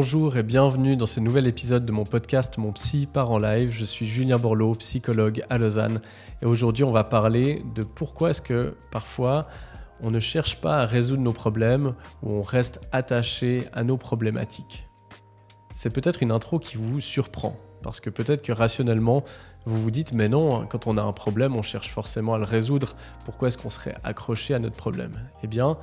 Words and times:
Bonjour 0.00 0.36
et 0.36 0.44
bienvenue 0.44 0.96
dans 0.96 1.06
ce 1.06 1.18
nouvel 1.18 1.48
épisode 1.48 1.84
de 1.84 1.90
mon 1.90 2.04
podcast 2.04 2.56
Mon 2.56 2.70
Psy 2.70 3.06
part 3.06 3.32
en 3.32 3.38
live. 3.40 3.72
Je 3.72 3.84
suis 3.84 4.06
Julien 4.06 4.38
Borloo, 4.38 4.76
psychologue 4.76 5.42
à 5.50 5.58
Lausanne 5.58 6.00
et 6.40 6.46
aujourd'hui 6.46 6.84
on 6.84 6.92
va 6.92 7.02
parler 7.02 7.64
de 7.74 7.82
pourquoi 7.82 8.30
est-ce 8.30 8.40
que 8.40 8.76
parfois 8.92 9.48
on 10.00 10.12
ne 10.12 10.20
cherche 10.20 10.60
pas 10.60 10.82
à 10.82 10.86
résoudre 10.86 11.22
nos 11.22 11.32
problèmes 11.32 11.94
ou 12.22 12.30
on 12.30 12.42
reste 12.42 12.80
attaché 12.92 13.64
à 13.72 13.82
nos 13.82 13.96
problématiques. 13.96 14.88
C'est 15.74 15.90
peut-être 15.90 16.22
une 16.22 16.30
intro 16.30 16.60
qui 16.60 16.76
vous 16.76 17.00
surprend 17.00 17.56
parce 17.82 17.98
que 17.98 18.08
peut-être 18.08 18.42
que 18.42 18.52
rationnellement 18.52 19.24
vous 19.66 19.82
vous 19.82 19.90
dites 19.90 20.12
mais 20.12 20.28
non, 20.28 20.64
quand 20.66 20.86
on 20.86 20.96
a 20.96 21.02
un 21.02 21.12
problème 21.12 21.56
on 21.56 21.62
cherche 21.62 21.90
forcément 21.90 22.34
à 22.34 22.38
le 22.38 22.44
résoudre. 22.44 22.94
Pourquoi 23.24 23.48
est-ce 23.48 23.58
qu'on 23.58 23.68
serait 23.68 23.96
accroché 24.04 24.54
à 24.54 24.60
notre 24.60 24.76
problème? 24.76 25.18
Eh 25.42 25.48
bien, 25.48 25.76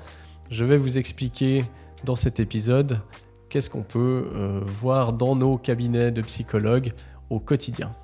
je 0.50 0.64
vais 0.64 0.78
vous 0.78 0.98
expliquer 0.98 1.66
dans 2.06 2.16
cet 2.16 2.40
épisode 2.40 3.02
qu'est-ce 3.50 3.70
qu'on 3.70 3.84
peut 3.84 4.30
euh, 4.34 4.62
voir 4.66 5.14
dans 5.14 5.36
nos 5.36 5.58
cabinets 5.58 6.12
de 6.12 6.22
psychologues 6.22 6.94
au 7.30 7.40
quotidien. 7.40 7.96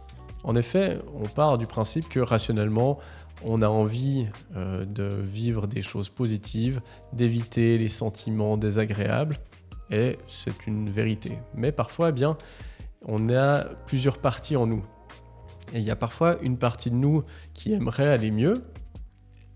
En 0.43 0.55
effet, 0.55 0.99
on 1.13 1.27
part 1.27 1.57
du 1.57 1.67
principe 1.67 2.09
que 2.09 2.19
rationnellement, 2.19 2.99
on 3.43 3.61
a 3.61 3.67
envie 3.67 4.27
euh, 4.55 4.85
de 4.85 5.03
vivre 5.03 5.67
des 5.67 5.81
choses 5.81 6.09
positives, 6.09 6.81
d'éviter 7.13 7.77
les 7.77 7.89
sentiments 7.89 8.57
désagréables, 8.57 9.37
et 9.89 10.17
c'est 10.27 10.67
une 10.67 10.89
vérité. 10.89 11.37
Mais 11.53 11.71
parfois, 11.71 12.09
eh 12.09 12.13
bien, 12.13 12.37
on 13.05 13.29
a 13.29 13.65
plusieurs 13.85 14.19
parties 14.19 14.55
en 14.55 14.67
nous. 14.67 14.83
Et 15.73 15.79
il 15.79 15.83
y 15.83 15.91
a 15.91 15.95
parfois 15.95 16.39
une 16.41 16.57
partie 16.57 16.91
de 16.91 16.95
nous 16.95 17.23
qui 17.53 17.73
aimerait 17.73 18.07
aller 18.07 18.31
mieux, 18.31 18.63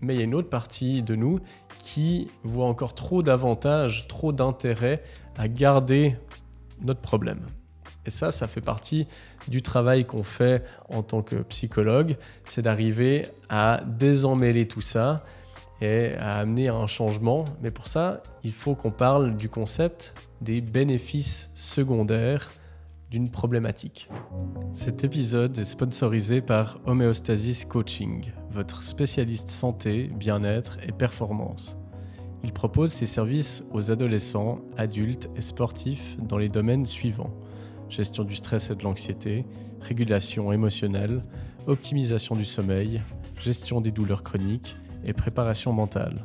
mais 0.00 0.14
il 0.14 0.18
y 0.18 0.20
a 0.20 0.24
une 0.24 0.34
autre 0.34 0.48
partie 0.48 1.02
de 1.02 1.14
nous 1.14 1.40
qui 1.78 2.28
voit 2.42 2.66
encore 2.66 2.94
trop 2.94 3.22
d'avantages, 3.22 4.08
trop 4.08 4.32
d'intérêt 4.32 5.02
à 5.36 5.48
garder 5.48 6.16
notre 6.80 7.00
problème. 7.00 7.40
Et 8.06 8.10
ça, 8.10 8.30
ça 8.30 8.46
fait 8.46 8.60
partie 8.60 9.06
du 9.48 9.62
travail 9.62 10.04
qu'on 10.04 10.22
fait 10.22 10.64
en 10.88 11.02
tant 11.02 11.22
que 11.22 11.36
psychologue, 11.36 12.16
c'est 12.44 12.62
d'arriver 12.62 13.26
à 13.48 13.80
désemmêler 13.84 14.66
tout 14.66 14.80
ça 14.80 15.24
et 15.80 16.14
à 16.14 16.38
amener 16.38 16.68
un 16.68 16.86
changement. 16.86 17.44
Mais 17.62 17.70
pour 17.70 17.88
ça, 17.88 18.22
il 18.44 18.52
faut 18.52 18.74
qu'on 18.74 18.92
parle 18.92 19.36
du 19.36 19.48
concept 19.48 20.14
des 20.40 20.60
bénéfices 20.60 21.50
secondaires 21.54 22.52
d'une 23.10 23.30
problématique. 23.30 24.08
Cet 24.72 25.04
épisode 25.04 25.56
est 25.58 25.64
sponsorisé 25.64 26.40
par 26.40 26.80
Homeostasis 26.86 27.64
Coaching, 27.64 28.32
votre 28.50 28.82
spécialiste 28.82 29.48
santé, 29.48 30.10
bien-être 30.14 30.78
et 30.86 30.92
performance. 30.92 31.76
Il 32.44 32.52
propose 32.52 32.92
ses 32.92 33.06
services 33.06 33.64
aux 33.72 33.90
adolescents, 33.90 34.60
adultes 34.76 35.28
et 35.36 35.42
sportifs 35.42 36.16
dans 36.20 36.38
les 36.38 36.48
domaines 36.48 36.86
suivants 36.86 37.34
gestion 37.88 38.24
du 38.24 38.34
stress 38.34 38.70
et 38.70 38.74
de 38.74 38.82
l'anxiété, 38.82 39.44
régulation 39.80 40.52
émotionnelle, 40.52 41.24
optimisation 41.66 42.34
du 42.34 42.44
sommeil, 42.44 43.02
gestion 43.40 43.80
des 43.80 43.90
douleurs 43.90 44.22
chroniques 44.22 44.76
et 45.04 45.12
préparation 45.12 45.72
mentale. 45.72 46.24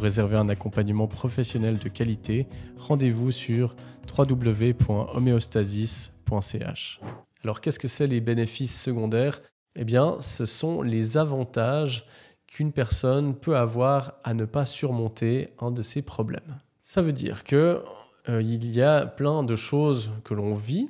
Réserver 0.00 0.38
un 0.38 0.48
accompagnement 0.48 1.08
professionnel 1.08 1.78
de 1.78 1.90
qualité, 1.90 2.46
rendez-vous 2.78 3.30
sur 3.30 3.76
www.homeostasis.ch. 4.16 7.00
Alors 7.44 7.60
qu'est-ce 7.60 7.78
que 7.78 7.86
c'est 7.86 8.06
les 8.06 8.22
bénéfices 8.22 8.80
secondaires? 8.80 9.42
Eh 9.76 9.84
bien, 9.84 10.16
ce 10.22 10.46
sont 10.46 10.80
les 10.80 11.18
avantages 11.18 12.06
qu'une 12.46 12.72
personne 12.72 13.34
peut 13.34 13.58
avoir 13.58 14.14
à 14.24 14.32
ne 14.32 14.46
pas 14.46 14.64
surmonter 14.64 15.52
un 15.58 15.70
de 15.70 15.82
ses 15.82 16.00
problèmes. 16.00 16.60
Ça 16.82 17.02
veut 17.02 17.12
dire 17.12 17.44
que 17.44 17.84
euh, 18.30 18.40
il 18.40 18.72
y 18.72 18.80
a 18.80 19.04
plein 19.04 19.42
de 19.42 19.54
choses 19.54 20.12
que 20.24 20.32
l'on 20.32 20.54
vit 20.54 20.88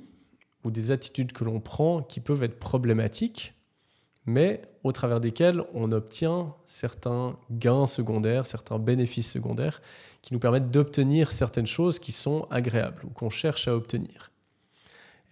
ou 0.63 0.71
des 0.71 0.93
attitudes 0.93 1.33
que 1.33 1.43
l'on 1.43 1.59
prend 1.59 2.01
qui 2.01 2.21
peuvent 2.21 2.45
être 2.45 2.61
problématiques, 2.61 3.55
mais 4.27 4.63
au 4.85 4.93
travers 4.93 5.21
desquelles 5.21 5.63
on 5.75 5.93
obtient 5.93 6.55
certains 6.67 7.37
gains 7.51 7.87
secondaires, 7.87 8.47
certains 8.47 8.79
bénéfices 8.79 9.31
secondaires 9.31 9.83
qui 10.23 10.35
nous 10.35 10.41
permettent 10.41 10.71
d'obtenir 10.71 11.31
certaines 11.31 11.67
choses 11.67 11.99
qui 11.99 12.13
sont 12.13 12.47
agréables 12.51 13.05
ou 13.05 13.11
qu'on 13.11 13.31
cherche 13.31 13.69
à 13.69 13.75
obtenir. 13.75 14.31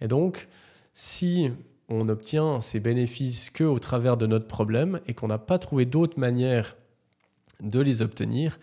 Et 0.01 0.07
donc, 0.07 0.47
si 0.93 1.51
on 1.87 2.07
obtient 2.09 2.61
ces 2.61 2.79
bénéfices 2.79 3.49
que 3.49 3.63
au 3.63 3.79
travers 3.79 4.17
de 4.17 4.27
notre 4.27 4.47
problème 4.47 4.99
et 5.07 5.13
qu'on 5.13 5.27
n'a 5.27 5.37
pas 5.37 5.59
trouvé 5.59 5.85
d'autre 5.85 6.19
manière 6.19 6.77
de 7.61 7.79
les 7.79 8.01
obtenir, 8.01 8.59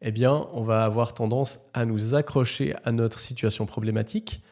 eh 0.00 0.12
bien, 0.12 0.46
on 0.52 0.62
va 0.62 0.84
avoir 0.84 1.12
tendance 1.12 1.58
à 1.74 1.84
nous 1.84 2.14
accrocher 2.14 2.74
à 2.84 2.92
notre 2.92 3.18
situation 3.18 3.66
problématique, 3.66 4.42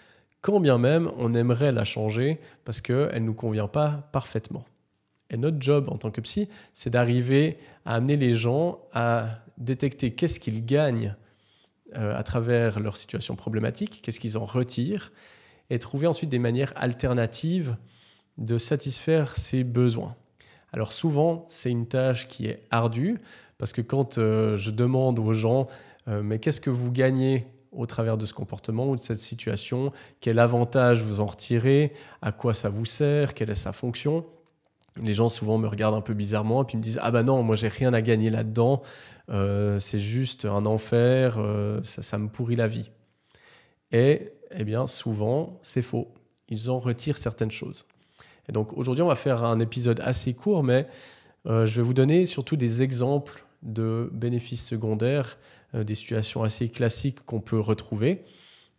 quand 0.41 0.61
bien 0.61 0.79
même 0.79 1.11
on 1.19 1.35
aimerait 1.35 1.73
la 1.73 1.85
changer 1.85 2.41
parce 2.65 2.81
qu'elle 2.81 3.15
ne 3.15 3.27
nous 3.27 3.35
convient 3.35 3.69
pas 3.69 4.09
parfaitement. 4.13 4.65
Et 5.31 5.37
notre 5.37 5.57
job 5.61 5.89
en 5.91 5.99
tant 5.99 6.11
que 6.11 6.21
psy, 6.21 6.49
c'est 6.73 6.91
d'arriver 6.91 7.59
à 7.85 7.97
amener 7.97 8.17
les 8.17 8.37
gens 8.37 8.81
à 8.93 9.27
détecter 9.59 10.13
qu'est-ce 10.13 10.39
qu'ils 10.39 10.65
gagnent 10.65 11.15
euh, 11.97 12.17
à 12.17 12.23
travers 12.23 12.81
leur 12.81 12.97
situation 12.97 13.37
problématique, 13.37 14.01
qu'est-ce 14.03 14.21
qu'ils 14.21 14.39
en 14.39 14.45
retirent, 14.45 15.13
et 15.71 15.79
trouver 15.79 16.07
ensuite 16.07 16.31
des 16.31 16.39
manières 16.39 16.73
alternatives 16.77 17.77
de 18.39 18.59
satisfaire 18.59 19.37
ces 19.37 19.65
besoins. 19.65 20.15
Alors 20.73 20.93
souvent, 20.93 21.45
c'est 21.49 21.71
une 21.71 21.87
tâche 21.87 22.29
qui 22.29 22.47
est 22.47 22.61
ardue, 22.71 23.19
parce 23.59 23.73
que 23.73 23.81
quand 23.83 24.19
euh, 24.19 24.57
je 24.59 24.71
demande 24.71 25.19
aux 25.19 25.33
gens, 25.33 25.67
euh, 26.09 26.23
mais 26.23 26.39
qu'est-ce 26.39 26.61
que 26.61 26.71
vous 26.71 26.93
gagnez 26.93 27.47
au 27.73 27.87
travers 27.87 28.17
de 28.17 28.27
ce 28.27 28.35
comportement 28.35 28.89
ou 28.91 28.97
de 28.97 29.01
cette 29.01 29.19
situation? 29.19 29.93
Quel 30.21 30.39
avantage 30.39 31.03
vous 31.03 31.21
en 31.21 31.27
retirez? 31.27 31.93
À 32.21 32.33
quoi 32.33 32.53
ça 32.53 32.69
vous 32.69 32.85
sert? 32.85 33.35
Quelle 33.35 33.51
est 33.51 33.55
sa 33.55 33.73
fonction? 33.73 34.25
Les 35.03 35.15
gens 35.15 35.29
souvent 35.29 35.59
me 35.59 35.69
regardent 35.69 35.95
un 35.95 36.01
peu 36.01 36.15
bizarrement 36.15 36.63
et 36.63 36.67
puis 36.67 36.77
me 36.77 36.83
disent 36.83 36.99
ah 37.03 37.11
bah 37.11 37.23
non 37.23 37.43
moi 37.43 37.57
j'ai 37.57 37.69
rien 37.69 37.93
à 37.95 38.03
gagner 38.03 38.31
là-dedans. 38.31 38.83
Euh, 39.31 39.79
c'est 39.79 39.99
juste 39.99 40.45
un 40.45 40.67
enfer 40.67 41.39
ça, 41.83 42.03
ça, 42.03 42.19
me 42.19 42.29
pourrit 42.29 42.57
la 42.57 42.69
vie. 42.69 42.91
Et 43.93 44.33
eh 44.51 44.65
bien 44.65 44.87
souvent 44.87 45.59
c'est 45.63 45.83
faux. 45.83 46.15
Ils 46.49 46.71
en 46.71 46.79
retirent 46.79 47.19
certaines 47.19 47.51
choses. 47.51 47.87
Et 48.49 48.53
donc 48.53 48.73
aujourd'hui 48.77 49.03
on 49.03 49.09
va 49.09 49.17
faire 49.17 49.45
un 49.45 49.61
épisode 49.61 50.01
assez 50.01 50.35
court 50.35 50.63
mais 50.63 50.87
je 51.45 51.65
vais 51.65 51.83
vous 51.83 51.95
donner 51.95 52.25
surtout 52.25 52.57
des 52.57 52.83
exemples 52.83 53.47
de 53.63 54.09
bénéfices 54.13 54.65
secondaires, 54.65 55.39
euh, 55.75 55.85
des 55.85 55.95
situations 55.95 56.43
assez 56.43 56.69
classiques 56.69 57.25
qu'on 57.25 57.41
peut 57.41 57.61
retrouver. 57.61 58.25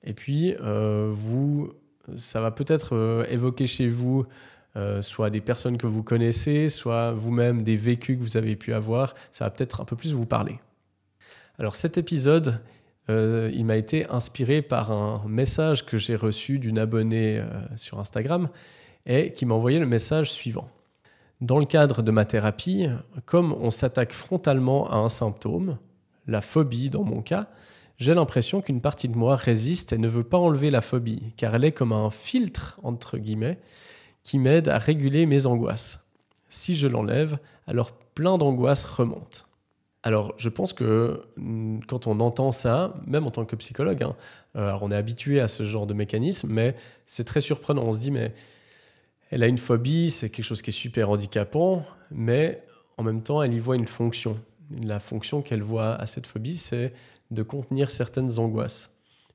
Et 0.04 0.14
puis, 0.14 0.56
euh, 0.62 1.12
vous, 1.12 1.74
ça 2.16 2.42
va 2.42 2.52
peut-être 2.52 2.96
euh, 2.96 3.26
évoquer 3.30 3.68
chez 3.68 3.90
vous 3.90 4.26
soit 5.02 5.30
des 5.30 5.42
personnes 5.42 5.78
que 5.78 5.88
vous 5.88 6.04
connaissez, 6.04 6.70
soit 6.70 7.12
vous-même 7.12 7.64
des 7.64 7.76
vécus 7.76 8.18
que 8.18 8.24
vous 8.24 8.38
avez 8.38 8.56
pu 8.56 8.74
avoir. 8.74 9.16
Ça 9.32 9.46
va 9.46 9.52
peut-être 9.52 9.82
un 9.82 9.86
peu 9.86 9.96
plus 9.96 10.14
vous 10.14 10.26
parler. 10.26 10.60
Alors 11.60 11.76
cet 11.76 11.98
épisode, 11.98 12.62
il 13.10 13.66
m'a 13.66 13.78
été 13.78 14.08
inspiré 14.10 14.62
par 14.62 14.92
un 14.92 15.24
message 15.28 15.86
que 15.86 15.98
j'ai 15.98 16.16
reçu 16.16 16.60
d'une 16.60 16.78
abonnée 16.78 17.42
sur 17.76 18.00
Instagram 18.00 18.50
et 19.06 19.34
qui 19.34 19.46
m'a 19.46 19.56
envoyé 19.56 19.80
le 19.80 19.86
message 19.86 20.32
suivant. 20.32 20.70
Dans 21.40 21.60
le 21.60 21.66
cadre 21.66 22.02
de 22.02 22.12
ma 22.12 22.26
thérapie, 22.26 22.88
comme 23.26 23.54
on 23.54 23.72
s'attaque 23.72 24.14
frontalement 24.14 24.90
à 24.92 24.98
un 24.98 25.10
symptôme, 25.10 25.78
la 26.28 26.42
phobie 26.42 26.90
dans 26.90 27.04
mon 27.04 27.22
cas, 27.22 27.48
j'ai 27.98 28.14
l'impression 28.14 28.62
qu'une 28.62 28.82
partie 28.82 29.08
de 29.08 29.16
moi 29.16 29.36
résiste 29.36 29.94
et 29.94 29.98
ne 29.98 30.08
veut 30.08 30.24
pas 30.24 30.38
enlever 30.38 30.70
la 30.70 30.82
phobie, 30.82 31.34
car 31.38 31.56
elle 31.56 31.64
est 31.64 31.72
comme 31.72 31.94
un 31.94 32.12
filtre, 32.12 32.80
entre 32.84 33.18
guillemets, 33.18 33.60
qui 34.28 34.40
m'aide 34.40 34.68
à 34.68 34.78
réguler 34.78 35.26
mes 35.26 35.46
angoisses. 35.46 36.00
Si 36.50 36.76
je 36.76 36.90
l'enlève, 36.90 37.40
alors 37.66 37.94
plein 37.94 38.38
d'angoisses 38.38 38.84
remontent. 38.84 39.46
Alors, 40.04 40.34
je 40.38 40.50
pense 40.50 40.74
que 40.74 41.24
mm, 41.38 41.80
quand 41.88 42.08
on 42.08 42.20
entend 42.20 42.52
ça, 42.52 42.94
même 43.06 43.26
en 43.26 43.32
tant 43.32 43.46
que 43.46 43.56
psychologue, 43.56 44.04
hein, 44.04 44.18
euh, 44.58 44.68
alors 44.68 44.84
on 44.84 44.92
est 44.92 44.98
habitué 44.98 45.40
à 45.40 45.48
ce 45.48 45.64
genre 45.64 45.88
de 45.88 45.94
mécanisme, 45.94 46.50
mais 46.52 46.76
c'est 47.06 47.24
très 47.24 47.40
surprenant. 47.40 47.84
On 47.84 47.94
se 47.94 48.00
dit, 48.00 48.12
mais 48.12 48.34
elle 49.32 49.44
a 49.44 49.48
une 49.48 49.58
phobie, 49.58 50.12
c'est 50.12 50.30
quelque 50.30 50.44
chose 50.44 50.62
qui 50.62 50.72
est 50.72 50.74
super 50.74 51.10
handicapant, 51.10 51.86
mais 52.12 52.62
en 52.98 53.04
même 53.04 53.24
temps, 53.24 53.42
elle 53.42 53.54
y 53.54 53.60
voit 53.60 53.78
une 53.78 53.88
fonction. 53.88 54.38
La 54.84 55.00
fonction 55.00 55.42
qu'elle 55.42 55.64
voit 55.64 55.96
à 55.96 56.06
cette 56.06 56.28
phobie, 56.28 56.58
c'est 56.58 56.92
de 57.32 57.44
contenir 57.44 57.92
certaines 57.92 58.40
angoisses. 58.40 58.92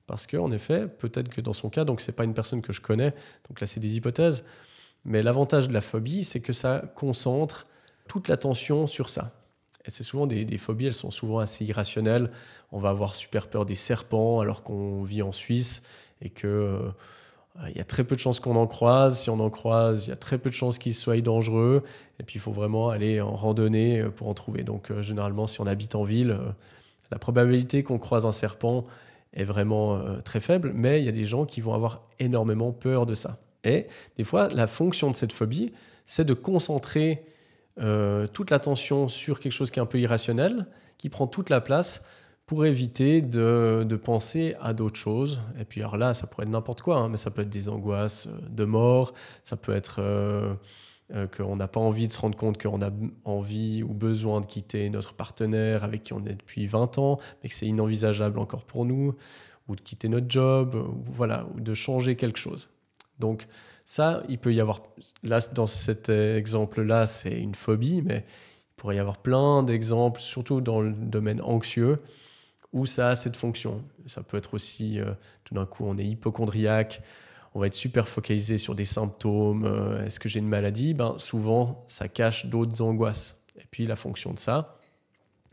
Parce 0.06 0.26
qu'en 0.26 0.52
effet, 0.52 0.86
peut-être 0.86 1.30
que 1.30 1.40
dans 1.40 1.54
son 1.54 1.70
cas, 1.70 1.84
donc 1.84 2.02
c'est 2.02 2.12
pas 2.12 2.24
une 2.24 2.34
personne 2.34 2.60
que 2.60 2.74
je 2.74 2.82
connais, 2.82 3.14
donc 3.48 3.58
là 3.58 3.66
c'est 3.66 3.80
des 3.80 3.96
hypothèses, 3.96 4.44
mais 5.04 5.22
l'avantage 5.22 5.68
de 5.68 5.72
la 5.72 5.80
phobie, 5.80 6.24
c'est 6.24 6.40
que 6.40 6.52
ça 6.52 6.82
concentre 6.94 7.64
toute 8.08 8.28
l'attention 8.28 8.86
sur 8.86 9.08
ça. 9.08 9.32
Et 9.84 9.90
c'est 9.90 10.04
souvent 10.04 10.26
des, 10.26 10.58
phobies, 10.58 10.86
elles 10.86 10.94
sont 10.94 11.10
souvent 11.10 11.38
assez 11.40 11.64
irrationnelles. 11.64 12.30
On 12.70 12.78
va 12.78 12.90
avoir 12.90 13.14
super 13.14 13.48
peur 13.48 13.66
des 13.66 13.74
serpents 13.74 14.40
alors 14.40 14.62
qu'on 14.62 15.02
vit 15.02 15.22
en 15.22 15.32
Suisse 15.32 15.82
et 16.20 16.30
que 16.30 16.46
euh, 16.46 16.92
il 17.68 17.76
y 17.76 17.80
a 17.80 17.84
très 17.84 18.04
peu 18.04 18.14
de 18.14 18.20
chances 18.20 18.38
qu'on 18.38 18.54
en 18.54 18.68
croise. 18.68 19.20
Si 19.20 19.30
on 19.30 19.40
en 19.40 19.50
croise, 19.50 20.06
il 20.06 20.10
y 20.10 20.12
a 20.12 20.16
très 20.16 20.38
peu 20.38 20.50
de 20.50 20.54
chances 20.54 20.78
qu'il 20.78 20.94
soit 20.94 21.20
dangereux. 21.20 21.82
Et 22.20 22.22
puis, 22.22 22.36
il 22.36 22.40
faut 22.40 22.52
vraiment 22.52 22.90
aller 22.90 23.20
en 23.20 23.34
randonnée 23.34 24.00
euh, 24.00 24.10
pour 24.10 24.28
en 24.28 24.34
trouver. 24.34 24.62
Donc, 24.62 24.90
euh, 24.90 25.02
généralement, 25.02 25.48
si 25.48 25.60
on 25.60 25.66
habite 25.66 25.96
en 25.96 26.04
ville, 26.04 26.38
la 27.10 27.18
probabilité 27.18 27.82
qu'on 27.82 27.98
croise 27.98 28.24
un 28.24 28.32
serpent 28.32 28.84
est 29.34 29.44
vraiment 29.44 29.98
très 30.22 30.40
faible, 30.40 30.72
mais 30.74 31.00
il 31.00 31.06
y 31.06 31.08
a 31.08 31.12
des 31.12 31.24
gens 31.24 31.46
qui 31.46 31.62
vont 31.62 31.72
avoir 31.72 32.02
énormément 32.18 32.70
peur 32.70 33.06
de 33.06 33.14
ça. 33.14 33.38
Et 33.64 33.86
des 34.16 34.24
fois, 34.24 34.48
la 34.48 34.66
fonction 34.66 35.10
de 35.10 35.16
cette 35.16 35.32
phobie, 35.32 35.72
c'est 36.04 36.24
de 36.24 36.34
concentrer 36.34 37.24
toute 38.32 38.50
l'attention 38.50 39.08
sur 39.08 39.40
quelque 39.40 39.52
chose 39.52 39.70
qui 39.70 39.78
est 39.78 39.82
un 39.82 39.86
peu 39.86 39.98
irrationnel, 39.98 40.66
qui 40.98 41.08
prend 41.08 41.26
toute 41.26 41.48
la 41.48 41.60
place 41.60 42.02
pour 42.46 42.66
éviter 42.66 43.22
de, 43.22 44.00
penser 44.02 44.54
à 44.60 44.74
d'autres 44.74 44.98
choses. 44.98 45.40
Et 45.58 45.64
puis 45.64 45.80
alors 45.80 45.96
là, 45.96 46.14
ça 46.14 46.26
pourrait 46.26 46.44
être 46.44 46.52
n'importe 46.52 46.82
quoi, 46.82 46.98
hein, 46.98 47.08
mais 47.08 47.16
ça 47.16 47.30
peut 47.30 47.42
être 47.42 47.48
des 47.48 47.68
angoisses 47.68 48.28
de 48.50 48.64
mort, 48.64 49.14
ça 49.42 49.56
peut 49.56 49.74
être 49.74 50.00
euh, 50.00 50.54
qu'on 51.36 51.56
n'a 51.56 51.68
pas 51.68 51.80
envie 51.80 52.06
de 52.06 52.12
se 52.12 52.20
rendre 52.20 52.36
compte 52.36 52.60
qu'on 52.60 52.82
a 52.82 52.90
envie 53.24 53.82
ou 53.82 53.94
besoin 53.94 54.40
de 54.40 54.46
quitter 54.46 54.90
notre 54.90 55.14
partenaire 55.14 55.84
avec 55.84 56.02
qui 56.02 56.12
on 56.12 56.24
est 56.26 56.34
depuis 56.34 56.66
20 56.66 56.98
ans, 56.98 57.18
mais 57.42 57.48
que 57.48 57.54
c'est 57.54 57.66
inenvisageable 57.66 58.38
encore 58.38 58.64
pour 58.64 58.84
nous, 58.84 59.14
ou 59.68 59.76
de 59.76 59.80
quitter 59.80 60.08
notre 60.08 60.28
job, 60.28 60.76
voilà, 61.06 61.46
ou 61.54 61.60
de 61.60 61.74
changer 61.74 62.16
quelque 62.16 62.38
chose. 62.38 62.68
Donc 63.22 63.46
ça, 63.84 64.22
il 64.28 64.38
peut 64.38 64.52
y 64.52 64.60
avoir, 64.60 64.82
là, 65.22 65.38
dans 65.54 65.66
cet 65.66 66.08
exemple-là, 66.08 67.06
c'est 67.06 67.38
une 67.38 67.54
phobie, 67.54 68.02
mais 68.02 68.24
il 68.26 68.74
pourrait 68.76 68.96
y 68.96 68.98
avoir 68.98 69.18
plein 69.18 69.62
d'exemples, 69.62 70.20
surtout 70.20 70.60
dans 70.60 70.80
le 70.80 70.92
domaine 70.92 71.40
anxieux, 71.40 72.00
où 72.72 72.84
ça 72.84 73.10
a 73.10 73.14
cette 73.14 73.36
fonction. 73.36 73.84
Ça 74.06 74.22
peut 74.22 74.36
être 74.36 74.54
aussi, 74.54 74.98
euh, 74.98 75.12
tout 75.44 75.54
d'un 75.54 75.66
coup, 75.66 75.84
on 75.86 75.96
est 75.98 76.04
hypochondriaque, 76.04 77.00
on 77.54 77.60
va 77.60 77.68
être 77.68 77.74
super 77.74 78.08
focalisé 78.08 78.58
sur 78.58 78.74
des 78.74 78.86
symptômes. 78.86 79.66
Euh, 79.66 80.04
est-ce 80.04 80.18
que 80.18 80.28
j'ai 80.28 80.40
une 80.40 80.48
maladie? 80.48 80.94
Ben, 80.94 81.14
Souvent, 81.18 81.84
ça 81.86 82.08
cache 82.08 82.46
d'autres 82.46 82.82
angoisses. 82.82 83.38
Et 83.56 83.64
puis, 83.70 83.86
la 83.86 83.96
fonction 83.96 84.32
de 84.32 84.38
ça, 84.38 84.78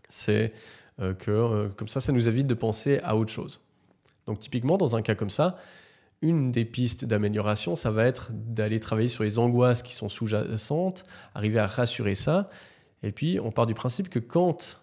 c'est 0.08 0.54
euh, 1.02 1.14
que 1.14 1.68
comme 1.76 1.88
ça, 1.90 2.00
ça 2.00 2.12
nous 2.14 2.28
évite 2.28 2.48
de 2.48 2.54
penser 2.56 3.00
à 3.04 3.16
autre 3.16 3.32
chose. 3.32 3.62
Donc, 4.26 4.40
typiquement, 4.40 4.78
dans 4.78 4.96
un 4.96 5.02
cas 5.02 5.16
comme 5.16 5.30
ça, 5.30 5.58
une 6.22 6.52
des 6.52 6.66
pistes 6.66 7.06
d'amélioration, 7.06 7.76
ça 7.76 7.92
va 7.92 8.06
être 8.06 8.32
d'aller 8.34 8.80
travailler 8.80 9.08
sur 9.08 9.24
les 9.24 9.40
angoisses 9.40 9.84
qui 9.84 9.94
sont 9.94 10.10
sous-jacentes, 10.10 11.06
arriver 11.34 11.60
à 11.60 11.68
rassurer 11.68 12.16
ça. 12.16 12.50
Et 13.04 13.12
puis, 13.12 13.40
on 13.40 13.52
part 13.52 13.66
du 13.66 13.74
principe 13.74 14.10
que 14.10 14.20
quand 14.20 14.82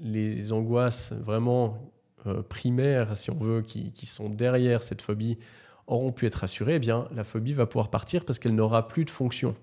les 0.00 0.52
angoisses 0.52 1.12
vraiment 1.12 1.92
primaires, 2.48 3.16
si 3.16 3.30
on 3.30 3.38
veut, 3.38 3.62
qui, 3.62 3.92
qui, 3.92 4.06
sont 4.06 4.28
derrière 4.28 4.82
cette 4.82 5.02
phobie, 5.02 5.38
auront 5.86 6.12
pu 6.12 6.26
être 6.26 6.36
rassurés, 6.36 6.76
eh 6.76 6.78
bien, 6.78 7.08
la 7.14 7.24
phobie 7.24 7.52
va 7.52 7.66
pouvoir 7.66 7.90
partir 7.90 8.24
parce 8.24 8.38
qu'elle 8.38 8.54
n'aura 8.54 8.88
plus 8.88 9.04
de 9.04 9.10
fonction. 9.10 9.54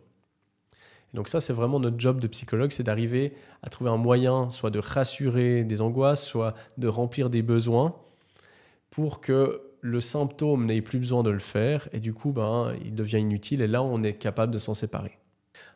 donc 1.13 1.27
ça, 1.27 1.39
c'est 1.39 1.53
vraiment 1.53 1.79
notre 1.79 1.99
job 1.99 2.19
de 2.19 2.27
psychologue, 2.27 2.71
c'est 2.71 2.83
d'arriver 2.83 3.33
à 3.61 3.69
trouver 3.69 3.89
un 3.89 3.97
moyen, 3.97 4.49
soit 4.49 4.71
de 4.71 4.79
rassurer 4.79 5.63
des 5.63 5.81
angoisses, 5.81 6.25
soit 6.25 6.55
de 6.77 6.87
remplir 6.87 7.29
des 7.29 7.41
besoins, 7.41 7.95
pour 8.89 9.21
que 9.21 9.64
le 9.85 10.01
symptôme 10.01 10.65
n'ait 10.65 10.81
plus 10.81 10.97
besoin 10.97 11.21
de 11.21 11.29
le 11.29 11.37
faire, 11.39 11.87
et 11.93 11.99
du 11.99 12.11
coup, 12.11 12.31
ben, 12.31 12.73
il 12.83 12.95
devient 12.95 13.19
inutile, 13.19 13.61
et 13.61 13.67
là, 13.67 13.83
on 13.83 14.01
est 14.01 14.15
capable 14.15 14.51
de 14.51 14.57
s'en 14.57 14.73
séparer. 14.73 15.19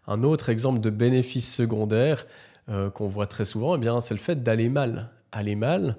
Un 0.07 0.23
autre 0.23 0.49
exemple 0.49 0.79
de 0.79 0.89
bénéfice 0.89 1.53
secondaire 1.53 2.25
euh, 2.69 2.89
qu'on 2.89 3.07
voit 3.07 3.27
très 3.27 3.45
souvent, 3.45 3.75
eh 3.75 3.77
bien, 3.77 4.01
c'est 4.01 4.15
le 4.15 4.19
fait 4.19 4.41
d'aller 4.41 4.67
mal. 4.67 5.11
Aller 5.31 5.55
mal, 5.55 5.95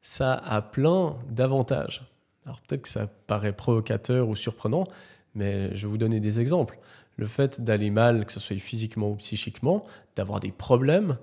ça 0.00 0.34
a 0.34 0.60
plein 0.60 1.16
d'avantages. 1.30 2.04
Alors 2.46 2.60
peut-être 2.62 2.82
que 2.82 2.88
ça 2.88 3.06
paraît 3.06 3.52
provocateur 3.52 4.28
ou 4.28 4.34
surprenant, 4.34 4.88
mais 5.36 5.68
je 5.76 5.86
vais 5.86 5.90
vous 5.90 5.98
donner 5.98 6.18
des 6.18 6.40
exemples. 6.40 6.80
Le 7.16 7.28
fait 7.28 7.60
d'aller 7.60 7.90
mal, 7.90 8.26
que 8.26 8.32
ce 8.32 8.40
soit 8.40 8.58
physiquement 8.58 9.12
ou 9.12 9.14
psychiquement, 9.14 9.84
d'avoir 10.16 10.40
des 10.40 10.50
problèmes, 10.50 11.16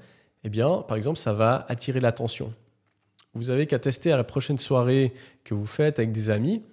eh 0.45 0.49
bien, 0.49 0.85
par 0.87 0.95
exemple, 0.95 1.19
ça 1.19 1.33
va 1.33 1.65
attirer 1.67 1.99
l'attention. 1.99 2.53
Vous 3.33 3.49
avez 3.49 3.67
qu'à 3.67 3.79
tester 3.79 4.11
à 4.11 4.17
la 4.17 4.23
prochaine 4.23 4.57
soirée 4.57 5.13
que 5.43 5.53
vous 5.53 5.65
faites 5.65 5.99
avec 5.99 6.11
des 6.11 6.29
amis, 6.29 6.63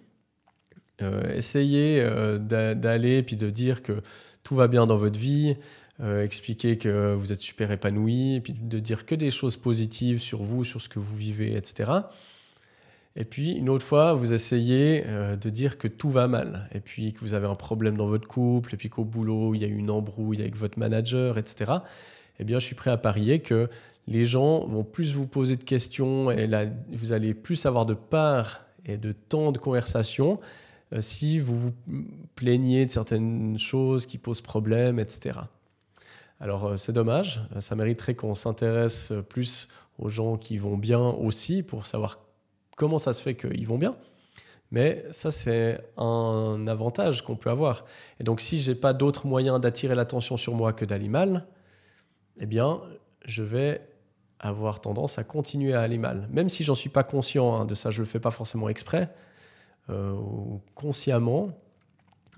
euh, 1.03 1.35
essayez 1.35 2.00
euh, 2.00 2.38
d'aller 2.38 3.23
puis 3.23 3.37
de 3.37 3.50
dire 3.50 3.82
que 3.82 4.00
tout 4.43 4.55
va 4.55 4.69
bien 4.69 4.87
dans 4.87 4.97
votre 4.97 5.19
vie, 5.19 5.56
euh, 6.00 6.23
expliquer 6.23 6.76
que 6.76 7.14
vous 7.14 7.32
êtes 7.32 7.41
super 7.41 7.70
épanoui, 7.70 8.41
puis 8.41 8.53
de 8.53 8.79
dire 8.79 9.06
que 9.06 9.14
des 9.14 9.31
choses 9.31 9.56
positives 9.56 10.19
sur 10.19 10.43
vous, 10.43 10.62
sur 10.62 10.81
ce 10.81 10.88
que 10.88 10.99
vous 10.99 11.17
vivez, 11.17 11.56
etc. 11.56 11.91
Et 13.17 13.25
puis 13.25 13.53
une 13.53 13.70
autre 13.70 13.85
fois, 13.85 14.12
vous 14.12 14.35
essayez 14.35 15.05
euh, 15.06 15.37
de 15.37 15.49
dire 15.49 15.79
que 15.79 15.88
tout 15.88 16.11
va 16.11 16.29
mal, 16.29 16.69
et 16.75 16.81
puis 16.81 17.14
que 17.14 17.20
vous 17.20 17.32
avez 17.32 17.47
un 17.47 17.55
problème 17.55 17.97
dans 17.97 18.06
votre 18.06 18.29
couple, 18.29 18.75
et 18.75 18.76
puis 18.76 18.91
qu'au 18.91 19.05
boulot, 19.05 19.55
il 19.55 19.62
y 19.62 19.64
a 19.64 19.69
une 19.69 19.91
embrouille 19.91 20.43
avec 20.43 20.55
votre 20.55 20.79
manager, 20.79 21.38
etc. 21.38 21.73
Eh 22.38 22.44
bien, 22.44 22.58
je 22.58 22.67
suis 22.67 22.75
prêt 22.75 22.91
à 22.91 22.99
parier 22.99 23.38
que 23.38 23.70
les 24.06 24.25
gens 24.25 24.67
vont 24.67 24.85
plus 24.85 25.14
vous 25.14 25.26
poser 25.26 25.56
de 25.56 25.64
questions, 25.64 26.31
et 26.31 26.49
vous 26.93 27.12
allez 27.12 27.35
plus 27.35 27.67
avoir 27.67 27.87
de 27.87 27.94
part 27.94 28.67
et 28.85 28.97
de 28.97 29.12
temps 29.12 29.53
de 29.53 29.58
conversation 29.58 30.41
euh, 30.93 31.00
si 31.00 31.41
vous 31.41 31.58
vous 31.58 31.73
plaignez 32.37 32.87
de 32.87 32.91
certaines 32.91 33.58
choses 33.58 34.06
qui 34.06 34.19
posent 34.19 34.41
problème, 34.41 35.00
etc. 35.00 35.41
Alors 36.38 36.67
euh, 36.67 36.76
c'est 36.76 36.93
dommage, 36.93 37.41
ça 37.58 37.75
mériterait 37.75 38.14
qu'on 38.14 38.37
s'intéresse 38.37 39.12
plus 39.29 39.69
aux 39.99 40.08
gens 40.08 40.37
qui 40.37 40.58
vont 40.58 40.76
bien 40.76 41.00
aussi 41.00 41.62
pour 41.62 41.87
savoir 41.87 42.20
comment 42.76 42.99
ça 42.99 43.12
se 43.12 43.23
fait 43.23 43.35
qu'ils 43.35 43.67
vont 43.67 43.79
bien. 43.79 43.97
Mais 44.73 45.05
ça, 45.11 45.31
c'est 45.31 45.81
un 45.97 46.67
avantage 46.67 47.23
qu'on 47.23 47.37
peut 47.37 47.50
avoir. 47.50 47.85
Et 48.19 48.25
donc, 48.25 48.41
si 48.41 48.58
j'ai 48.58 48.75
pas 48.75 48.93
d'autre 48.93 49.26
moyen 49.26 49.61
d'attirer 49.61 49.94
l'attention 49.94 50.37
sur 50.37 50.55
moi 50.55 50.73
que 50.73 50.85
d'aller 50.85 51.08
mal, 51.08 51.47
eh 52.38 52.47
bien, 52.47 52.81
je 53.25 53.43
vais 53.44 53.81
avoir 54.41 54.81
tendance 54.81 55.19
à 55.19 55.25
continuer 55.25 55.75
à 55.75 55.81
aller 55.81 55.99
mal. 55.99 56.29
Même 56.31 56.49
si 56.49 56.65
j'en 56.65 56.75
suis 56.75 56.91
pas 56.91 57.03
conscient 57.03 57.55
hein, 57.55 57.65
de 57.65 57.75
ça, 57.75 57.91
je 57.91 58.00
le 58.00 58.06
fais 58.06 58.21
pas 58.21 58.31
forcément 58.31 58.69
exprès 58.69 59.11
euh, 59.88 60.12
ou 60.12 60.61
consciemment, 60.75 61.50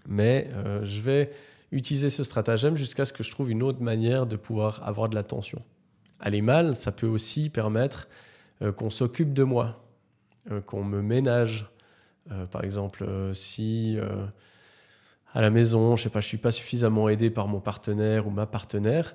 mais 0.06 0.48
euh, 0.52 0.84
je 0.84 1.00
vais 1.02 1.30
utiliser 1.72 2.10
ce 2.10 2.24
stratagème 2.24 2.76
jusqu'à 2.76 3.04
ce 3.04 3.12
que 3.12 3.22
je 3.22 3.30
trouve 3.30 3.50
une 3.50 3.62
autre 3.62 3.82
manière 3.82 4.26
de 4.26 4.36
pouvoir 4.36 4.86
avoir 4.86 5.08
de 5.08 5.14
l'attention. 5.14 5.62
Aller 6.20 6.42
mal, 6.42 6.76
ça 6.76 6.92
peut 6.92 7.06
aussi 7.06 7.50
permettre 7.50 8.08
euh, 8.62 8.72
qu'on 8.72 8.90
s'occupe 8.90 9.32
de 9.32 9.44
moi. 9.44 9.84
Qu'on 10.64 10.82
me 10.82 11.02
ménage. 11.02 11.66
Par 12.50 12.64
exemple, 12.64 13.06
si 13.34 13.98
à 15.34 15.40
la 15.42 15.50
maison, 15.50 15.94
je 15.96 16.04
sais 16.04 16.08
pas, 16.08 16.20
je 16.20 16.26
suis 16.26 16.38
pas 16.38 16.50
suffisamment 16.50 17.08
aidé 17.08 17.28
par 17.28 17.48
mon 17.48 17.60
partenaire 17.60 18.26
ou 18.26 18.30
ma 18.30 18.46
partenaire, 18.46 19.14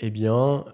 eh 0.00 0.10
bien, 0.10 0.64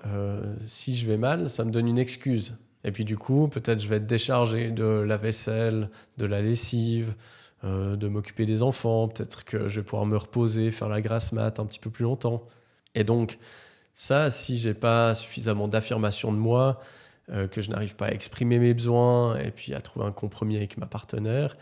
si 0.67 0.94
je 0.94 1.06
vais 1.06 1.17
mal, 1.17 1.48
ça 1.51 1.65
me 1.65 1.70
donne 1.70 1.89
une 1.89 1.98
excuse. 1.98 2.58
Et 2.84 2.93
puis 2.93 3.05
du 3.05 3.17
coup, 3.17 3.48
peut-être 3.48 3.81
je 3.81 3.89
vais 3.89 3.96
être 3.96 4.06
déchargé 4.06 4.70
de 4.70 4.84
la 4.84 5.17
vaisselle, 5.17 5.91
de 6.19 6.27
la 6.27 6.43
lessive, 6.43 7.15
de 7.63 8.08
m'occuper 8.08 8.44
des 8.44 8.63
enfants. 8.63 9.08
Peut-être 9.08 9.44
que 9.44 9.69
je 9.69 9.81
vais 9.81 9.84
pouvoir 9.84 10.05
me 10.06 10.17
reposer, 10.17 10.70
faire 10.70 10.89
la 10.89 11.01
grasse 11.01 11.32
mat 11.32 11.58
un 11.58 11.65
petit 11.65 11.79
peu 11.79 11.91
plus 11.91 12.05
longtemps. 12.05 12.46
Et 12.94 13.05
donc, 13.05 13.39
ça, 13.94 14.31
si 14.31 14.58
j'ai 14.58 14.75
pas 14.75 15.15
suffisamment 15.15 15.69
d'affirmation 15.69 16.32
de 16.32 16.39
moi, 16.39 16.81
euh, 17.31 17.48
que 17.48 17.63
je 17.63 17.70
n'arrive 17.70 17.96
pas 17.96 18.06
à 18.06 18.10
exprimer 18.10 18.58
mes 18.58 18.75
besoins 18.75 19.39
et 19.39 19.51
puis 19.51 19.72
à 19.72 19.81
trouver 19.81 20.05
un 20.05 20.13
compromis 20.13 20.56
avec 20.56 20.77
ma 20.77 20.84
partenaire 20.84 21.56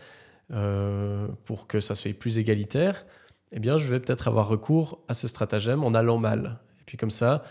euh, 0.51 1.27
pour 1.45 1.67
que 1.67 1.79
ça 1.79 1.95
soit 1.95 2.13
plus 2.13 2.37
égalitaire, 2.37 3.05
eh 3.53 3.59
bien, 3.59 3.77
je 3.77 3.87
vais 3.87 3.99
peut-être 3.99 4.27
avoir 4.27 4.47
recours 4.49 4.99
à 5.07 5.13
ce 5.13 5.27
stratagème 5.27 5.83
en 5.83 5.93
allant 5.93 6.17
mal. 6.17 6.59
Puis 6.93 6.97
comme 6.99 7.09
ça, 7.09 7.43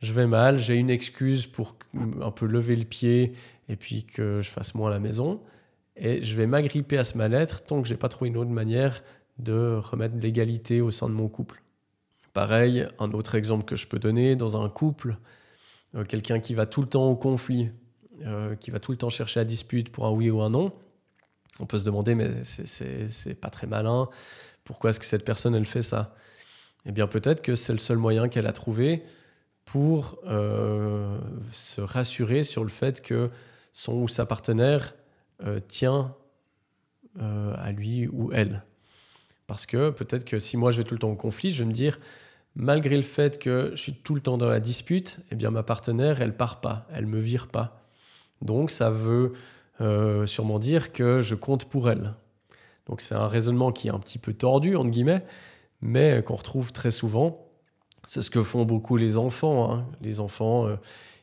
je 0.00 0.12
vais 0.12 0.26
mal, 0.26 0.58
j'ai 0.58 0.74
une 0.74 0.90
excuse 0.90 1.46
pour 1.46 1.76
un 2.20 2.32
peu 2.32 2.46
lever 2.46 2.74
le 2.74 2.84
pied 2.84 3.32
et 3.68 3.76
puis 3.76 4.02
que 4.02 4.40
je 4.42 4.50
fasse 4.50 4.74
moins 4.74 4.90
à 4.90 4.92
la 4.92 4.98
maison. 4.98 5.40
Et 5.94 6.24
je 6.24 6.36
vais 6.36 6.48
m'agripper 6.48 6.98
à 6.98 7.04
ce 7.04 7.16
mal-être 7.16 7.62
tant 7.62 7.80
que 7.80 7.86
j'ai 7.86 7.96
pas 7.96 8.08
trouvé 8.08 8.28
une 8.28 8.36
autre 8.36 8.50
manière 8.50 9.04
de 9.38 9.76
remettre 9.80 10.16
l'égalité 10.16 10.80
au 10.80 10.90
sein 10.90 11.08
de 11.08 11.14
mon 11.14 11.28
couple. 11.28 11.62
Pareil, 12.32 12.88
un 12.98 13.12
autre 13.12 13.36
exemple 13.36 13.64
que 13.64 13.76
je 13.76 13.86
peux 13.86 14.00
donner, 14.00 14.34
dans 14.34 14.60
un 14.60 14.68
couple, 14.68 15.16
euh, 15.94 16.02
quelqu'un 16.02 16.40
qui 16.40 16.54
va 16.54 16.66
tout 16.66 16.82
le 16.82 16.88
temps 16.88 17.08
au 17.08 17.14
conflit, 17.14 17.70
euh, 18.26 18.56
qui 18.56 18.72
va 18.72 18.80
tout 18.80 18.90
le 18.90 18.98
temps 18.98 19.10
chercher 19.10 19.38
la 19.38 19.44
dispute 19.44 19.92
pour 19.92 20.06
un 20.06 20.10
oui 20.10 20.28
ou 20.28 20.42
un 20.42 20.50
non, 20.50 20.72
on 21.60 21.66
peut 21.66 21.78
se 21.78 21.84
demander, 21.84 22.16
mais 22.16 22.42
c'est 22.42 23.40
pas 23.40 23.50
très 23.50 23.68
malin, 23.68 24.08
pourquoi 24.64 24.90
est-ce 24.90 24.98
que 24.98 25.06
cette 25.06 25.24
personne, 25.24 25.54
elle 25.54 25.66
fait 25.66 25.82
ça? 25.82 26.16
Eh 26.86 26.92
bien, 26.92 27.06
peut-être 27.06 27.42
que 27.42 27.54
c'est 27.54 27.72
le 27.72 27.78
seul 27.78 27.98
moyen 27.98 28.28
qu'elle 28.28 28.46
a 28.46 28.52
trouvé 28.52 29.02
pour 29.64 30.18
euh, 30.26 31.18
se 31.50 31.80
rassurer 31.80 32.42
sur 32.42 32.62
le 32.62 32.70
fait 32.70 33.02
que 33.02 33.30
son 33.72 33.94
ou 33.94 34.08
sa 34.08 34.26
partenaire 34.26 34.94
tient 35.68 36.16
à 37.20 37.70
lui 37.70 38.08
ou 38.08 38.32
elle. 38.32 38.64
Parce 39.48 39.66
que 39.66 39.90
peut-être 39.90 40.24
que 40.24 40.38
si 40.38 40.56
moi 40.56 40.70
je 40.70 40.78
vais 40.78 40.84
tout 40.84 40.94
le 40.94 41.00
temps 41.00 41.10
au 41.10 41.16
conflit, 41.16 41.50
je 41.50 41.60
vais 41.60 41.64
me 41.64 41.72
dire, 41.72 41.98
malgré 42.54 42.96
le 42.96 43.02
fait 43.02 43.38
que 43.38 43.72
je 43.74 43.80
suis 43.80 43.94
tout 43.94 44.14
le 44.14 44.20
temps 44.20 44.36
dans 44.36 44.48
la 44.48 44.60
dispute, 44.60 45.18
eh 45.30 45.36
bien 45.36 45.50
ma 45.50 45.62
partenaire, 45.62 46.20
elle 46.20 46.36
part 46.36 46.60
pas, 46.60 46.86
elle 46.92 47.06
me 47.06 47.18
vire 47.18 47.48
pas. 47.48 47.80
Donc 48.42 48.70
ça 48.70 48.90
veut 48.90 49.32
euh, 49.80 50.26
sûrement 50.26 50.58
dire 50.58 50.92
que 50.92 51.22
je 51.22 51.34
compte 51.34 51.64
pour 51.64 51.88
elle. 51.88 52.14
Donc 52.86 53.00
c'est 53.00 53.14
un 53.14 53.26
raisonnement 53.26 53.72
qui 53.72 53.88
est 53.88 53.90
un 53.90 53.98
petit 53.98 54.18
peu 54.18 54.34
tordu, 54.34 54.76
entre 54.76 54.90
guillemets, 54.90 55.24
mais 55.80 56.22
qu'on 56.22 56.36
retrouve 56.36 56.72
très 56.72 56.90
souvent. 56.90 57.48
C'est 58.06 58.22
ce 58.22 58.30
que 58.30 58.42
font 58.42 58.64
beaucoup 58.64 58.96
les 58.96 59.16
enfants. 59.16 59.72
Hein. 59.72 59.86
Les 60.00 60.20
enfants, 60.20 60.66
euh, 60.66 60.76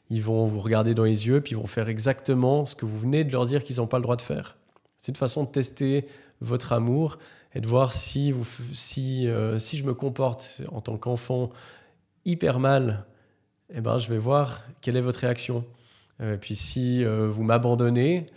Ils 0.09 0.21
vont 0.21 0.45
vous 0.45 0.59
regarder 0.59 0.93
dans 0.93 1.03
les 1.03 1.27
yeux, 1.27 1.41
puis 1.41 1.53
ils 1.53 1.57
vont 1.57 1.65
faire 1.65 1.89
exactement 1.89 2.65
ce 2.65 2.75
que 2.75 2.85
vous 2.85 2.97
venez 2.97 3.23
de 3.23 3.31
leur 3.31 3.45
dire 3.47 3.63
qu'ils 3.63 3.77
n'ont 3.77 3.87
pas 3.87 3.97
le 3.97 4.03
droit 4.03 4.15
de 4.15 4.21
faire. 4.21 4.57
C'est 4.97 5.11
une 5.11 5.15
façon 5.15 5.43
de 5.43 5.49
tester 5.49 6.05
votre 6.41 6.73
amour 6.73 7.17
et 7.55 7.59
de 7.59 7.67
voir 7.67 7.91
si, 7.91 8.33
si, 8.73 9.27
euh, 9.27 9.57
si 9.57 9.77
je 9.77 9.83
me 9.83 9.93
comporte 9.93 10.61
en 10.71 10.81
tant 10.81 10.97
qu'enfant 10.97 11.49
hyper 12.23 12.59
mal, 12.59 13.05
eh 13.73 13.81
ben, 13.81 13.97
je 13.97 14.09
vais 14.09 14.19
voir 14.19 14.61
quelle 14.81 14.95
est 14.95 15.01
votre 15.01 15.19
réaction. 15.19 15.65
Euh, 16.21 16.37
puis 16.37 16.55
si 16.55 17.03
vous 17.03 17.43
m'abandonnez 17.43 18.27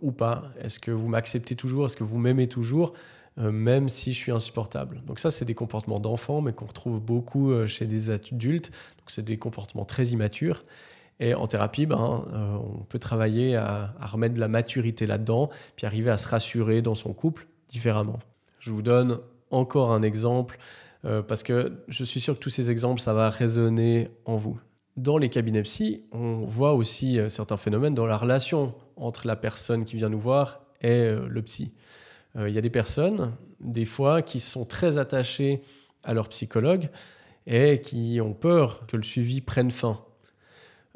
ou 0.00 0.12
pas, 0.12 0.50
est-ce 0.60 0.80
que 0.80 0.90
vous 0.90 1.08
m'acceptez 1.08 1.54
toujours, 1.54 1.86
est-ce 1.86 1.96
que 1.96 2.04
vous 2.04 2.18
m'aimez 2.18 2.46
toujours, 2.48 2.94
même 3.38 3.88
si 3.88 4.12
je 4.12 4.18
suis 4.18 4.32
insupportable. 4.32 5.02
Donc 5.06 5.18
ça, 5.18 5.30
c'est 5.30 5.44
des 5.44 5.54
comportements 5.54 5.98
d'enfants, 5.98 6.40
mais 6.40 6.52
qu'on 6.52 6.66
retrouve 6.66 7.00
beaucoup 7.00 7.52
chez 7.66 7.84
des 7.84 8.10
adultes. 8.10 8.70
Donc 8.70 9.08
c'est 9.08 9.24
des 9.24 9.36
comportements 9.36 9.84
très 9.84 10.06
immatures. 10.06 10.64
Et 11.18 11.34
en 11.34 11.46
thérapie, 11.46 11.86
ben, 11.86 12.24
euh, 12.32 12.56
on 12.56 12.84
peut 12.84 12.98
travailler 12.98 13.56
à, 13.56 13.94
remettre 14.00 14.34
de 14.34 14.40
la 14.40 14.48
maturité 14.48 15.06
là-dedans, 15.06 15.50
puis 15.74 15.86
arriver 15.86 16.10
à 16.10 16.18
se 16.18 16.28
rassurer 16.28 16.82
dans 16.82 16.94
son 16.94 17.12
couple 17.12 17.46
différemment. 17.68 18.18
Je 18.58 18.70
vous 18.70 18.82
donne 18.82 19.18
encore 19.50 19.92
un 19.92 20.02
exemple, 20.02 20.58
euh, 21.04 21.22
parce 21.22 21.42
que 21.42 21.72
je 21.88 22.04
suis 22.04 22.20
sûr 22.20 22.34
que 22.34 22.40
tous 22.40 22.50
ces 22.50 22.70
exemples, 22.70 23.00
ça 23.00 23.14
va 23.14 23.30
résonner 23.30 24.08
en 24.24 24.36
vous. 24.36 24.58
Dans 24.96 25.18
les 25.18 25.28
cabinets 25.28 25.62
psy, 25.62 26.04
on 26.12 26.44
voit 26.46 26.74
aussi 26.74 27.18
euh, 27.18 27.28
certains 27.28 27.56
phénomènes 27.56 27.94
dans 27.94 28.06
la 28.06 28.16
relation 28.16 28.74
entre 28.96 29.26
la 29.26 29.36
personne 29.36 29.84
qui 29.84 29.96
vient 29.96 30.08
nous 30.08 30.20
voir 30.20 30.62
et 30.82 31.00
le 31.00 31.42
psy. 31.42 31.72
Il 32.38 32.52
y 32.52 32.58
a 32.58 32.60
des 32.60 32.70
personnes, 32.70 33.32
des 33.60 33.86
fois, 33.86 34.20
qui 34.20 34.40
sont 34.40 34.66
très 34.66 34.98
attachées 34.98 35.62
à 36.04 36.14
leur 36.14 36.28
psychologue 36.28 36.88
et 37.46 37.80
qui 37.80 38.20
ont 38.20 38.32
peur 38.32 38.86
que 38.86 38.96
le 38.96 39.02
suivi 39.02 39.40
prenne 39.40 39.70
fin. 39.70 40.00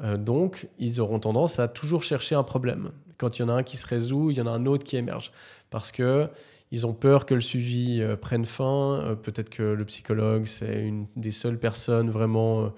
Euh, 0.02 0.16
donc, 0.16 0.68
ils 0.78 1.00
auront 1.00 1.18
tendance 1.18 1.58
à 1.58 1.68
toujours 1.68 2.02
chercher 2.02 2.34
un 2.34 2.42
problème. 2.42 2.90
Quand 3.18 3.38
il 3.38 3.42
y 3.42 3.44
en 3.44 3.48
a 3.48 3.52
un 3.52 3.62
qui 3.62 3.76
se 3.76 3.86
résout, 3.86 4.30
il 4.30 4.38
y 4.38 4.40
en 4.40 4.46
a 4.46 4.50
un 4.50 4.66
autre 4.66 4.84
qui 4.84 4.96
émerge. 4.96 5.32
Parce 5.68 5.92
que 5.92 6.28
ils 6.72 6.86
ont 6.86 6.94
peur 6.94 7.26
que 7.26 7.34
le 7.34 7.40
suivi 7.40 8.00
euh, 8.00 8.16
prenne 8.16 8.44
fin. 8.44 9.00
Euh, 9.00 9.14
peut-être 9.14 9.50
que 9.50 9.62
le 9.62 9.84
psychologue, 9.84 10.46
c'est 10.46 10.80
une 10.80 11.06
des 11.16 11.30
seules 11.30 11.58
personnes 11.58 12.10
vraiment 12.10 12.72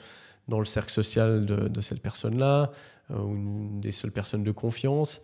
dans 0.49 0.59
le 0.59 0.64
cercle 0.64 0.90
social 0.90 1.47
de, 1.47 1.81
cette 1.81 2.02
personne-là, 2.02 2.73
ou 3.11 3.37
une 3.37 3.81
des 3.81 3.92
seules 3.92 4.11
personnes 4.11 4.42
de 4.42 4.50
confiance. 4.50 5.23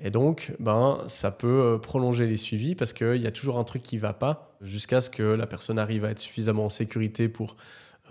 Et 0.00 0.10
donc, 0.10 0.52
ben, 0.60 0.98
ça 1.08 1.30
peut 1.30 1.78
prolonger 1.82 2.26
les 2.26 2.36
suivis 2.36 2.74
parce 2.74 2.92
qu'il 2.92 3.20
y 3.20 3.26
a 3.26 3.32
toujours 3.32 3.58
un 3.58 3.64
truc 3.64 3.82
qui 3.82 3.96
ne 3.96 4.00
va 4.00 4.12
pas 4.12 4.56
jusqu'à 4.60 5.00
ce 5.00 5.10
que 5.10 5.22
la 5.22 5.46
personne 5.46 5.78
arrive 5.78 6.04
à 6.04 6.10
être 6.10 6.20
suffisamment 6.20 6.66
en 6.66 6.68
sécurité 6.68 7.28
pour 7.28 7.56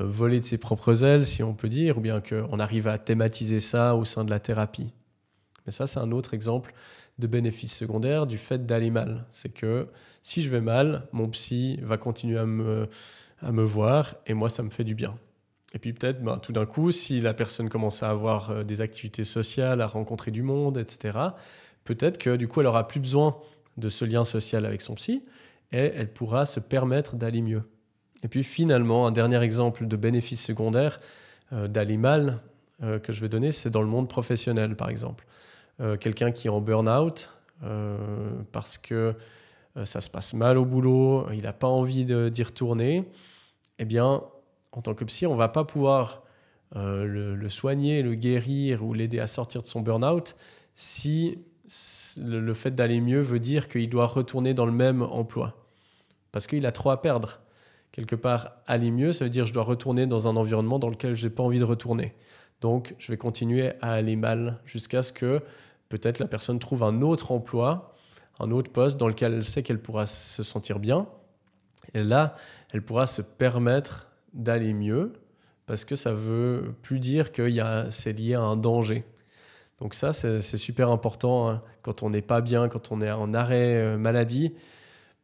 euh, 0.02 0.06
voler 0.06 0.40
de 0.40 0.46
ses 0.46 0.58
propres 0.58 1.04
ailes, 1.04 1.26
si 1.26 1.44
on 1.44 1.54
peut 1.54 1.70
dire, 1.70 1.98
ou 1.98 2.02
bien 2.02 2.22
qu'on 2.22 2.60
arrive 2.60 2.88
à 2.88 2.98
thématiser 2.98 3.60
ça 3.60 3.96
au 3.96 4.06
sein 4.06 4.24
de 4.24 4.30
la 4.30 4.40
thérapie. 4.40 4.92
Mais 5.66 5.72
ça, 5.72 5.88
c'est 5.88 6.00
un 6.00 6.12
autre 6.12 6.34
exemple 6.34 6.74
de 7.20 7.28
bénéfice 7.28 7.76
secondaire 7.76 8.28
du 8.28 8.38
fait 8.38 8.66
d'aller 8.66 8.92
mal. 8.92 9.26
C'est 9.32 9.50
que 9.50 9.88
si 10.22 10.42
je 10.42 10.50
vais 10.50 10.62
mal, 10.62 11.08
mon 11.14 11.28
psy 11.30 11.80
va 11.82 11.98
continuer 11.98 12.38
à 12.38 12.46
me, 12.46 12.88
à 13.42 13.52
me 13.52 13.64
voir 13.64 14.16
et 14.28 14.34
moi, 14.34 14.50
ça 14.50 14.62
me 14.62 14.70
fait 14.70 14.84
du 14.84 14.94
bien. 14.94 15.18
Et 15.74 15.80
puis 15.80 15.94
peut-être, 15.94 16.24
ben, 16.24 16.38
tout 16.38 16.54
d'un 16.54 16.66
coup, 16.66 16.92
si 16.92 17.20
la 17.20 17.34
personne 17.34 17.70
commence 17.70 18.02
à 18.02 18.10
avoir 18.10 18.52
euh, 18.52 18.64
des 18.64 18.82
activités 18.82 19.24
sociales, 19.24 19.82
à 19.82 19.88
rencontrer 19.88 20.32
du 20.32 20.42
monde, 20.42 20.78
etc., 20.78 21.18
peut-être 21.88 22.18
que 22.18 22.36
du 22.36 22.48
coup, 22.48 22.60
elle 22.60 22.68
aura 22.68 22.88
plus 22.88 23.00
besoin 23.00 23.38
de 23.78 23.90
ce 23.90 24.04
lien 24.04 24.26
social 24.26 24.66
avec 24.66 24.82
son 24.82 24.96
psy 24.96 25.24
et 25.72 25.78
elle 25.96 26.12
pourra 26.12 26.46
se 26.46 26.60
permettre 26.60 27.16
d'aller 27.16 27.42
mieux. 27.42 27.64
Et 28.24 28.28
puis 28.28 28.44
finalement, 28.44 29.08
un 29.08 29.12
dernier 29.12 29.42
exemple 29.42 29.88
de 29.88 29.96
bénéfice 29.96 30.44
secondaire 30.44 31.00
euh, 31.54 31.68
d'aller 31.68 31.98
mal 31.98 32.42
euh, 32.84 33.00
que 33.00 33.14
je 33.14 33.22
vais 33.22 33.30
donner, 33.30 33.52
c'est 33.52 33.70
dans 33.70 33.82
le 33.82 33.88
monde 33.88 34.10
professionnel, 34.10 34.76
par 34.76 34.90
exemple. 34.90 35.26
Euh, 35.80 35.96
quelqu'un 35.96 36.32
qui 36.32 36.48
est 36.48 36.50
en 36.50 36.62
burn-out 36.62 37.32
parce 38.52 38.78
que 38.78 39.16
ça 39.84 40.00
se 40.00 40.12
passe 40.12 40.36
mal 40.36 40.60
au 40.60 40.66
boulot, 40.66 41.26
il 41.34 41.42
n'a 41.42 41.54
pas 41.54 41.66
envie 41.66 42.06
d'y 42.06 42.44
retourner, 42.44 43.04
eh 43.80 43.86
bien, 43.86 44.22
en 44.72 44.82
tant 44.84 44.94
que 44.94 45.04
psy, 45.06 45.26
on 45.26 45.34
ne 45.34 45.40
va 45.40 45.48
pas 45.48 45.64
pouvoir 45.64 46.22
le, 46.76 47.36
le, 47.36 47.50
soigner, 47.50 48.04
le 48.04 48.14
guérir 48.14 48.84
ou 48.84 48.94
l'aider 48.94 49.20
à 49.20 49.26
sortir 49.26 49.64
de 49.64 49.66
son 49.66 49.82
burn-out 49.82 50.36
si 50.76 51.40
le 52.18 52.54
fait 52.54 52.72
d'aller 52.72 53.02
mieux 53.02 53.22
veut 53.22 53.40
dire 53.40 53.68
qu'il 53.68 53.90
doit 53.90 54.08
retourner 54.08 54.54
dans 54.54 54.66
le 54.66 54.72
même 54.72 55.02
emploi. 55.02 55.66
Parce 56.32 56.48
qu'il 56.48 56.66
a 56.66 56.72
trop 56.72 56.92
à 56.92 57.02
perdre 57.02 57.40
quelque 57.92 58.16
part 58.16 58.52
aller 58.68 58.92
mieux, 58.92 59.12
ça 59.12 59.26
veut 59.26 59.30
dire 59.30 59.44
que 59.44 59.50
je 59.50 59.54
dois 59.54 59.64
retourner 59.64 60.06
dans 60.06 60.28
un 60.28 60.36
environnement 60.36 60.80
dans 60.80 60.90
lequel 60.90 61.16
je 61.16 61.28
n'ai 61.28 61.34
pas 61.34 61.44
envie 61.44 61.60
de 61.60 61.64
retourner. 61.64 62.14
Donc 62.62 62.96
je 63.00 63.12
vais 63.12 63.18
continuer 63.18 63.72
à 63.82 63.94
aller 63.94 64.16
mal 64.16 64.60
jusqu'à 64.66 65.02
ce 65.02 65.12
que 65.12 65.42
peut-être 65.90 66.20
la 66.20 66.28
personne 66.28 66.60
trouve 66.60 66.84
un 66.84 67.02
autre 67.02 67.32
emploi, 67.32 67.96
un 68.40 68.52
autre 68.52 68.72
poste 68.72 68.98
dans 68.98 69.08
lequel 69.08 69.34
elle 69.34 69.46
sait 69.46 69.64
qu'elle 69.64 69.82
pourra 69.82 70.06
se 70.06 70.44
sentir 70.44 70.80
bien. 70.80 71.08
Et 71.94 72.04
là, 72.04 72.36
elle 72.72 72.84
pourra 72.84 73.08
se 73.08 73.22
permettre 73.22 74.08
d'aller 74.34 74.74
mieux 74.74 75.14
parce 75.66 75.86
que 75.86 75.96
ça 75.96 76.14
veut 76.14 76.76
plus 76.82 77.00
dire 77.00 77.32
que 77.32 77.50
c'est 77.90 78.14
lié 78.14 78.36
à 78.36 78.42
un 78.42 78.58
danger. 78.58 79.06
Donc 79.80 79.94
ça, 79.94 80.12
c'est 80.12 80.42
super 80.42 80.90
important 80.90 81.50
hein. 81.50 81.62
quand 81.84 82.02
on 82.02 82.10
n'est 82.10 82.24
pas 82.24 82.42
bien, 82.42 82.68
quand 82.68 82.92
on 82.92 83.02
est 83.02 83.12
en 83.12 83.34
arrêt 83.34 83.76
euh, 83.76 83.98
maladie 83.98 84.54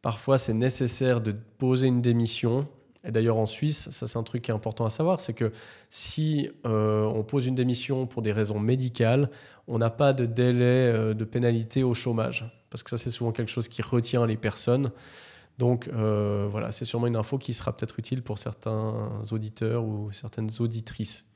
Parfois, 0.00 0.36
c'est 0.36 0.52
nécessaire 0.52 1.22
de 1.22 1.32
poser 1.56 1.86
une 1.86 2.02
démission. 2.02 2.68
Et 3.04 3.10
d'ailleurs, 3.10 3.38
en 3.38 3.46
Suisse, 3.46 3.88
ça 3.90 4.06
c'est 4.06 4.18
un 4.18 4.22
truc 4.22 4.42
qui 4.42 4.50
est 4.50 4.54
important 4.54 4.84
à 4.84 4.90
savoir, 4.90 5.18
c'est 5.18 5.32
que 5.32 5.50
si 5.88 6.50
euh, 6.66 7.04
on 7.04 7.22
pose 7.22 7.46
une 7.46 7.54
démission 7.54 8.06
pour 8.06 8.20
des 8.20 8.32
raisons 8.32 8.60
médicales, 8.60 9.30
on 9.66 9.78
n'a 9.78 9.90
pas 9.90 10.12
de 10.12 10.26
délai 10.26 10.92
euh, 10.92 11.14
de 11.14 11.24
pénalité 11.24 11.82
au 11.82 11.94
chômage, 11.94 12.44
parce 12.68 12.82
que 12.82 12.90
ça 12.90 12.98
c'est 12.98 13.10
souvent 13.10 13.32
quelque 13.32 13.50
chose 13.50 13.68
qui 13.68 13.80
retient 13.80 14.26
les 14.26 14.36
personnes. 14.36 14.90
Donc 15.56 15.88
voilà, 15.88 16.72
c'est 16.72 16.84
sûrement 16.84 17.06
une 17.06 17.16
info 17.16 17.38
qui 17.38 17.54
sera 17.54 17.74
peut-être 17.74 17.98
utile 17.98 18.22
pour 18.22 18.38
certains 18.38 19.10
auditeurs 19.30 19.84
ou 19.84 20.10
certaines 20.12 20.50
auditrices. 20.58 21.26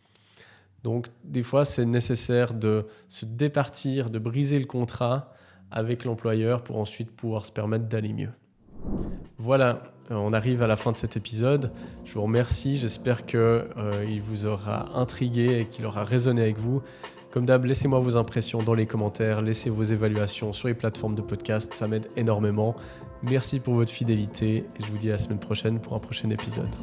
Donc 0.85 1.07
des 1.25 1.43
fois, 1.43 1.65
c'est 1.65 1.85
nécessaire 1.85 2.55
de 2.55 2.87
se 3.09 3.25
départir, 3.25 4.11
de 4.11 4.19
briser 4.19 4.59
le 4.59 4.67
contrat 4.67 5.33
avec 5.71 6.05
l'employeur 6.05 6.63
pour 6.63 6.79
ensuite 6.79 7.11
pouvoir 7.11 7.45
se 7.45 7.53
permettre 7.53 7.87
d'aller 7.87 8.13
mieux. 8.13 8.33
Voilà, 9.37 9.83
euh, 10.11 10.15
on 10.15 10.33
arrive 10.33 10.63
à 10.63 10.67
la 10.67 10.77
fin 10.77 10.93
de 10.93 10.97
cet 10.97 11.17
épisode. 11.17 11.73
Je 12.05 12.15
vous 12.15 12.23
remercie, 12.23 12.77
j'espère 12.77 13.27
qu'il 13.27 13.39
euh, 13.39 14.21
vous 14.25 14.47
aura 14.47 14.99
intrigué 14.99 15.61
et 15.61 15.67
qu'il 15.67 15.87
aura 15.87 16.05
résonné 16.05 16.43
avec 16.43 16.59
vous. 16.59 16.83
Comme 17.31 17.45
d'hab, 17.45 17.65
laissez-moi 17.67 18.01
vos 18.01 18.17
impressions 18.17 18.63
dans 18.63 18.75
les 18.75 18.87
commentaires, 18.87 19.43
laissez 19.43 19.69
vos 19.69 19.85
évaluations 19.85 20.53
sur 20.55 20.69
les 20.69 20.75
plateformes 20.75 21.15
de 21.15 21.23
podcast, 21.23 21.75
ça 21.75 21.87
m'aide 21.87 22.09
énormément. 22.17 22.75
Merci 23.23 23.61
pour 23.61 23.75
votre 23.75 23.93
fidélité 23.93 24.65
et 24.79 24.83
je 24.83 24.91
vous 24.91 24.99
dis 24.99 25.11
à 25.11 25.13
la 25.13 25.19
semaine 25.19 25.39
prochaine 25.39 25.79
pour 25.79 25.93
un 25.93 25.99
prochain 25.99 26.31
épisode. 26.31 26.75